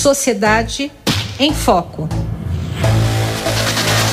[0.00, 0.90] Sociedade
[1.38, 2.08] em Foco.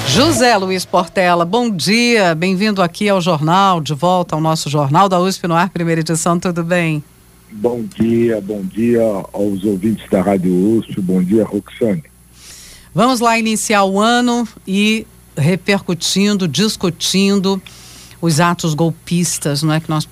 [0.06, 5.18] José Luiz Portela, bom dia, bem-vindo aqui ao jornal, de volta ao nosso jornal da
[5.18, 7.02] USP no ar, primeira edição, tudo bem?
[7.50, 9.02] Bom dia, bom dia
[9.32, 12.04] aos ouvintes da Rádio USP, bom dia, Roxane.
[12.94, 15.08] Vamos lá iniciar o ano e
[15.38, 17.62] repercutindo, discutindo
[18.22, 20.06] os atos golpistas, não é que nós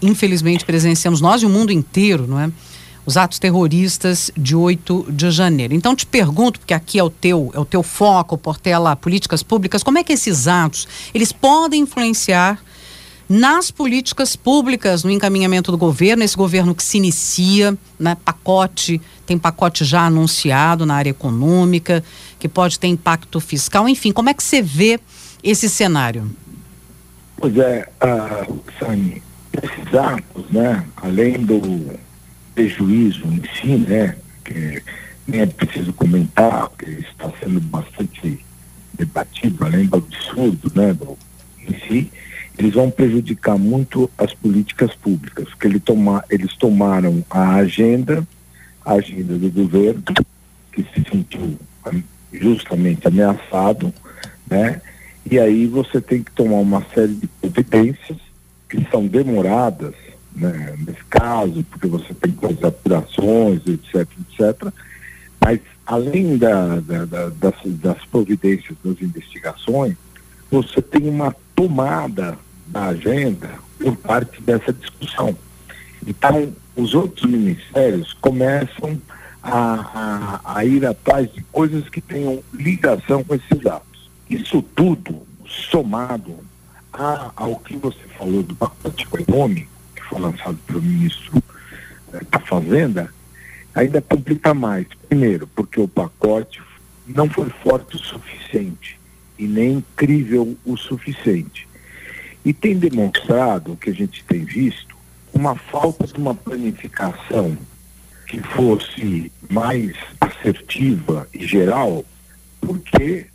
[0.00, 2.50] infelizmente presenciamos nós e o mundo inteiro, não é?
[3.10, 5.74] Os atos terroristas de 8 de janeiro.
[5.74, 9.82] Então te pergunto, porque aqui é o teu, é o teu foco, Portela, políticas públicas,
[9.82, 12.62] como é que esses atos, eles podem influenciar
[13.28, 19.36] nas políticas públicas, no encaminhamento do governo, esse governo que se inicia, né, pacote, tem
[19.36, 22.04] pacote já anunciado na área econômica,
[22.38, 25.00] que pode ter impacto fiscal, enfim, como é que você vê
[25.42, 26.30] esse cenário?
[27.38, 29.20] Pois é, uh, Sani,
[29.60, 31.98] esses atos, né, além do
[32.60, 34.82] prejuízo em si, né, que
[35.26, 38.38] nem é preciso comentar, porque está sendo bastante
[38.92, 41.16] debatido, além do absurdo, né, do,
[41.66, 42.12] em si,
[42.58, 48.26] eles vão prejudicar muito as políticas públicas, porque ele toma, eles tomaram a agenda,
[48.84, 50.02] a agenda do governo,
[50.70, 51.58] que se sentiu
[52.30, 53.92] justamente ameaçado,
[54.48, 54.82] né?
[55.30, 58.18] E aí você tem que tomar uma série de providências
[58.68, 59.94] que são demoradas,
[60.34, 60.74] né?
[60.78, 64.72] Nesse caso, porque você tem que fazer apurações, etc, etc.
[65.40, 69.96] Mas além da, da, da, das, das providências das investigações,
[70.50, 75.36] você tem uma tomada da agenda por parte dessa discussão.
[76.06, 79.00] Então, os outros ministérios começam
[79.42, 84.10] a, a, a, ir atrás de coisas que tenham ligação com esses atos.
[84.28, 86.36] Isso tudo somado
[86.92, 89.70] a, ao que você falou do pacote econômico,
[90.10, 91.42] foi lançado pelo ministro
[92.12, 93.08] eh, da Fazenda,
[93.74, 94.86] ainda complica mais.
[95.08, 96.60] Primeiro, porque o pacote
[97.06, 98.98] não foi forte o suficiente
[99.38, 101.68] e nem incrível o suficiente.
[102.44, 104.96] E tem demonstrado, que a gente tem visto,
[105.32, 107.56] uma falta de uma planificação
[108.26, 112.04] que fosse mais assertiva e geral,
[112.60, 113.26] porque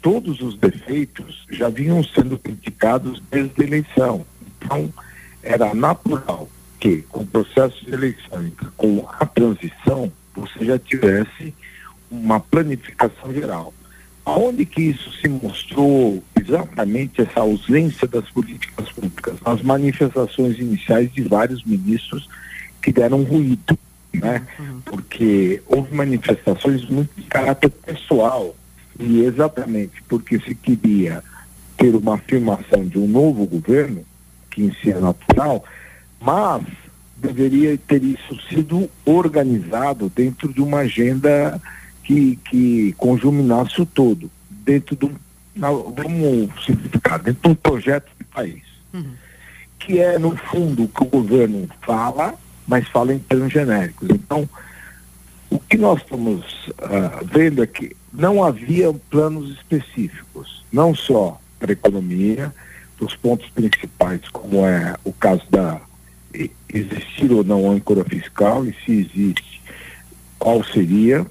[0.00, 4.26] todos os defeitos já vinham sendo criticados desde a eleição.
[4.58, 4.92] Então,
[5.42, 6.48] era natural
[6.78, 11.54] que, com o processo de eleição, com a transição, você já tivesse
[12.10, 13.72] uma planificação geral.
[14.24, 19.40] Aonde que isso se mostrou exatamente essa ausência das políticas públicas?
[19.44, 22.28] Nas manifestações iniciais de vários ministros
[22.80, 23.78] que deram ruído,
[24.12, 24.46] né?
[24.58, 24.80] Uhum.
[24.84, 28.54] Porque houve manifestações muito de caráter pessoal
[28.98, 31.22] e exatamente porque se queria
[31.76, 34.04] ter uma afirmação de um novo governo,
[34.52, 35.64] que é natural,
[36.20, 36.62] mas
[37.16, 41.60] deveria ter isso sido organizado dentro de uma agenda
[42.02, 45.14] que, que conjuminasse o todo, dentro de um,
[45.56, 48.62] vamos simplificar, dentro de um projeto de país.
[48.92, 49.12] Uhum.
[49.78, 52.34] Que é, no fundo, o que o governo fala,
[52.66, 54.08] mas fala em termos genéricos.
[54.10, 54.48] Então,
[55.50, 61.72] o que nós estamos uh, vendo é que não havia planos específicos, não só para
[61.72, 62.52] a economia,
[63.02, 65.80] dos pontos principais, como é o caso da
[66.72, 69.60] existir ou não âncora fiscal, e se existe,
[70.38, 71.26] qual seria,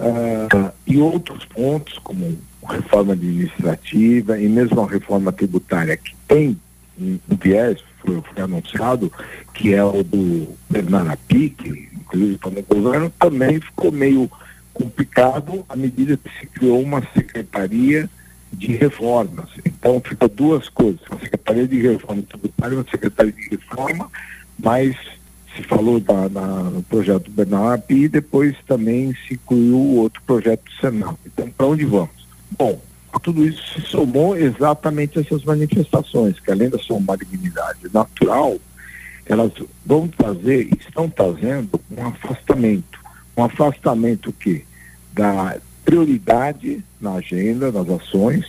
[0.00, 6.56] Uh, e outros pontos, como reforma administrativa e mesmo a reforma tributária, que tem
[6.96, 9.12] um, viés, foi, foi, anunciado,
[9.52, 14.30] que é o do Bernardo Api, que inclusive está no governo, também ficou meio
[14.72, 18.08] complicado à medida que se criou uma secretaria
[18.52, 19.48] de reformas.
[19.64, 24.10] Então fica duas coisas, uma secretaria de reforma tributária e uma secretaria de reforma,
[24.58, 24.96] mas
[25.54, 30.22] se falou da, da, no projeto do Bernardo e depois também se incluiu o outro
[30.22, 31.18] projeto do Senado.
[31.26, 32.10] Então, para onde vamos?
[32.56, 32.80] Bom,
[33.22, 38.56] tudo isso se somou exatamente a essas manifestações, que além da sua malignidade natural,
[39.26, 39.52] elas
[39.84, 42.98] vão trazer, estão trazendo um afastamento.
[43.36, 44.64] Um afastamento que
[45.12, 45.56] da
[45.88, 48.44] prioridade na agenda, nas ações,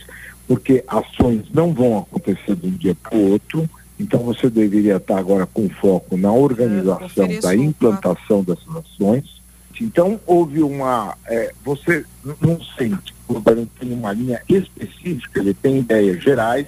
[0.46, 3.66] porque ações não vão acontecer de um dia para o outro,
[3.98, 9.40] então você deveria estar agora com foco na organização é, da implantação dessas ações.
[9.80, 11.16] Então houve uma.
[11.26, 12.04] É, você
[12.42, 16.66] não sente que o governo tem uma linha específica, ele tem ideias gerais,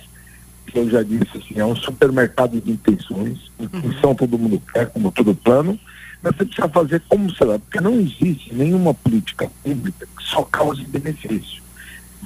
[0.66, 4.16] que eu já disse assim, é um supermercado de intenções, intenção uhum.
[4.16, 5.78] todo mundo quer, como todo plano,
[6.22, 10.84] mas você precisa fazer como será, porque não existe nenhuma política pública que só cause
[10.84, 11.62] benefício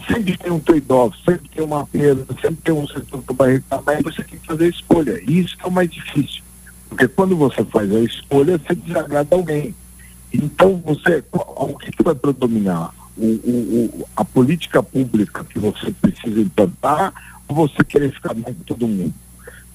[0.06, 4.02] sempre tem um trade-off, sempre tem uma perda, sempre tem um setor que vai reclamar
[4.02, 5.22] você tem que fazer a escolha.
[5.26, 6.42] E isso é o mais difícil.
[6.88, 9.74] Porque quando você faz a escolha, você desagrada alguém.
[10.32, 12.92] Então, você, o que, vai predominar?
[13.16, 17.14] O, o, a política pública que você precisa implantar
[17.48, 19.14] ou você querer ficar bem com todo mundo?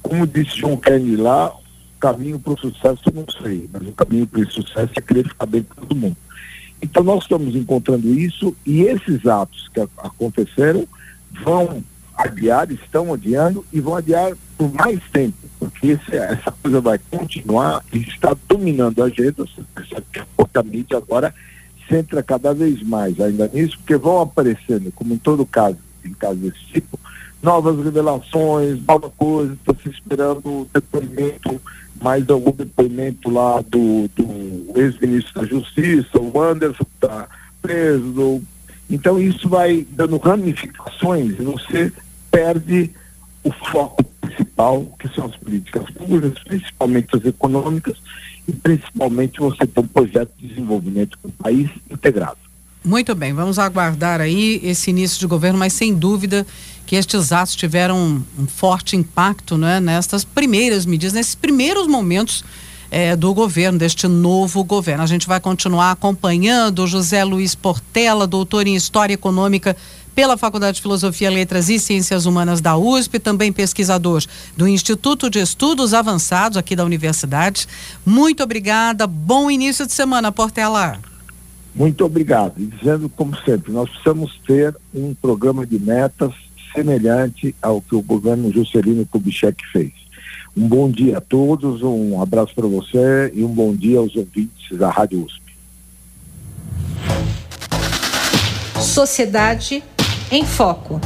[0.03, 1.61] Como disse John Kennedy lá, o
[2.01, 5.27] caminho para o sucesso eu não sei, mas o caminho para o sucesso é querer
[5.27, 6.17] ficar bem com todo mundo.
[6.81, 10.87] Então nós estamos encontrando isso e esses atos que aconteceram
[11.43, 11.83] vão
[12.17, 17.83] adiar, estão adiando e vão adiar por mais tempo, porque esse, essa coisa vai continuar
[17.93, 19.45] e está dominando a agenda,
[20.35, 21.33] porque a mídia agora
[21.87, 26.39] centra cada vez mais ainda nisso, porque vão aparecendo, como em todo caso, em casos
[26.39, 26.99] desse tipo,
[27.41, 31.61] novas revelações, nova coisa, está se esperando depoimento,
[32.01, 37.27] mais algum depoimento lá do, do ex-ministro da Justiça, o Anderson, está
[37.61, 38.41] preso.
[38.89, 41.91] Então isso vai dando ramificações e você
[42.29, 42.91] perde
[43.43, 47.97] o foco principal, que são as políticas públicas, principalmente as econômicas,
[48.47, 52.50] e principalmente você ter um projeto de desenvolvimento com o país integrado.
[52.83, 56.47] Muito bem, vamos aguardar aí esse início de governo, mas sem dúvida
[56.85, 62.43] que estes atos tiveram um, um forte impacto né, nestas primeiras medidas, nesses primeiros momentos
[62.89, 65.03] é, do governo, deste novo governo.
[65.03, 69.77] A gente vai continuar acompanhando José Luiz Portela, doutor em História Econômica
[70.15, 74.23] pela Faculdade de Filosofia, Letras e Ciências Humanas da USP, também pesquisador
[74.57, 77.67] do Instituto de Estudos Avançados aqui da Universidade.
[78.03, 81.10] Muito obrigada, bom início de semana, Portela.
[81.73, 82.55] Muito obrigado.
[82.57, 86.33] E dizendo, como sempre, nós precisamos ter um programa de metas
[86.73, 89.91] semelhante ao que o governo Juscelino Kubitschek fez.
[90.55, 94.77] Um bom dia a todos, um abraço para você e um bom dia aos ouvintes
[94.77, 95.41] da Rádio USP.
[98.81, 99.81] Sociedade
[100.29, 100.99] em Foco.